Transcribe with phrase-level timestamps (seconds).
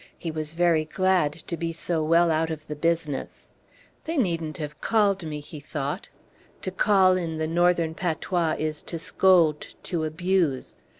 [0.17, 3.51] He was very glad to be so well out of the business.
[4.05, 6.09] "They need n't have called me," he thought
[6.63, 10.75] (to call, in the Northern patois, is to scold, to abuse).